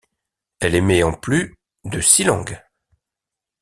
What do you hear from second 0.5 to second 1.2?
Elle émet en